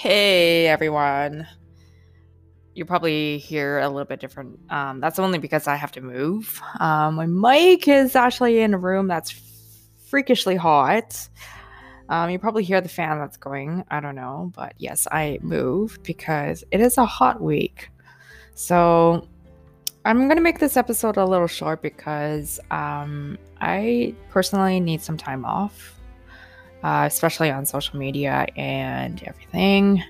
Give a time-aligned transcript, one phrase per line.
[0.00, 1.46] Hey everyone.
[2.74, 4.58] You're probably hear a little bit different.
[4.70, 6.58] Um, that's only because I have to move.
[6.80, 9.30] Um, my mic is actually in a room that's
[10.06, 11.28] freakishly hot.
[12.08, 13.84] Um, you probably hear the fan that's going.
[13.90, 17.90] I don't know, but yes, I moved because it is a hot week.
[18.54, 19.28] So
[20.06, 25.44] I'm gonna make this episode a little short because um, I personally need some time
[25.44, 25.99] off
[26.82, 30.02] uh, especially on social media and everything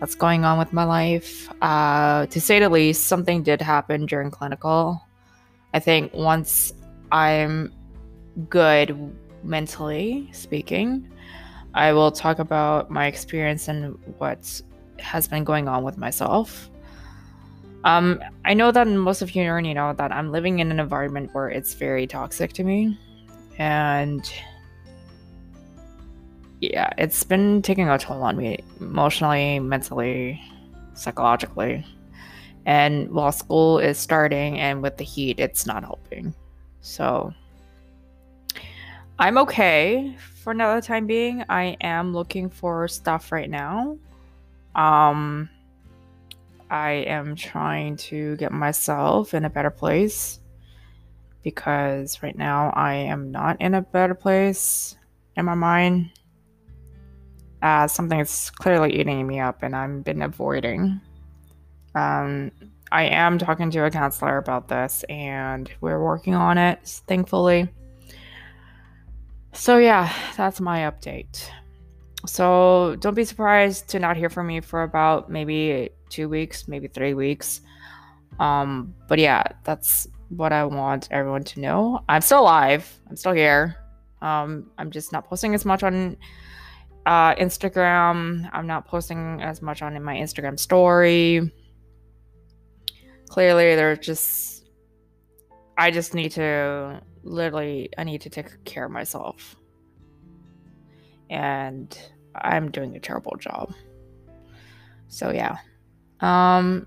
[0.00, 1.48] that's going on with my life.
[1.62, 5.00] Uh, to say the least, something did happen during clinical.
[5.72, 6.72] I think once
[7.10, 7.72] I'm
[8.48, 8.96] good
[9.42, 11.10] mentally speaking,
[11.74, 14.60] I will talk about my experience and what
[14.98, 16.70] has been going on with myself.
[17.84, 21.30] Um, I know that most of you already know that I'm living in an environment
[21.32, 22.98] where it's very toxic to me,
[23.58, 24.30] and
[26.60, 30.40] yeah, it's been taking a toll on me emotionally, mentally,
[30.94, 31.84] psychologically.
[32.66, 36.34] And while school is starting and with the heat, it's not helping.
[36.80, 37.32] So
[39.18, 41.44] I'm okay for now the time being.
[41.48, 43.98] I am looking for stuff right now.
[44.74, 45.48] Um
[46.70, 50.40] I am trying to get myself in a better place
[51.42, 54.96] because right now I am not in a better place
[55.36, 56.10] in my mind
[57.64, 61.00] uh, something that's clearly eating me up and I've been avoiding.
[61.94, 62.52] Um,
[62.92, 67.68] I am talking to a counselor about this and we're working on it, thankfully.
[69.54, 71.48] So, yeah, that's my update.
[72.26, 76.88] So, don't be surprised to not hear from me for about maybe two weeks, maybe
[76.88, 77.62] three weeks.
[78.38, 82.04] Um, but yeah, that's what I want everyone to know.
[82.10, 83.76] I'm still alive, I'm still here.
[84.20, 86.18] Um, I'm just not posting as much on
[87.06, 88.48] uh, Instagram.
[88.52, 91.52] I'm not posting as much on in my Instagram story.
[93.28, 94.54] Clearly, there's just
[95.76, 99.56] I just need to literally I need to take care of myself.
[101.30, 101.96] And
[102.34, 103.72] I'm doing a terrible job.
[105.08, 105.58] So yeah.
[106.20, 106.86] Um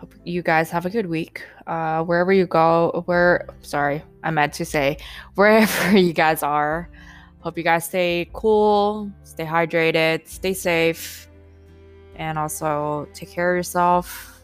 [0.00, 1.42] hope you guys have a good week.
[1.66, 4.98] Uh wherever you go, where sorry, I meant to say
[5.34, 6.90] wherever you guys are.
[7.44, 11.28] Hope you guys stay cool, stay hydrated, stay safe,
[12.16, 14.42] and also take care of yourself.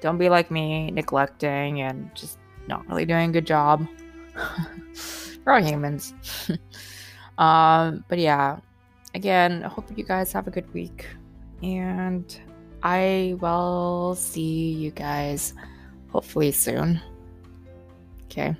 [0.00, 3.84] Don't be like me, neglecting and just not really doing a good job.
[5.44, 6.14] We're all humans.
[7.38, 8.60] um, but yeah,
[9.16, 11.04] again, I hope you guys have a good week.
[11.64, 12.32] And
[12.84, 15.52] I will see you guys
[16.10, 17.00] hopefully soon.
[18.26, 18.54] Okay.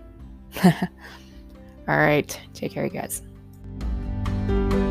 [0.64, 2.40] all right.
[2.52, 3.22] Take care, you guys.
[4.48, 4.85] You.